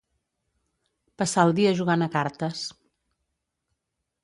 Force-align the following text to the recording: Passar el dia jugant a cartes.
Passar 1.23 1.43
el 1.49 1.53
dia 1.59 1.75
jugant 1.81 2.07
a 2.07 2.09
cartes. 2.17 2.65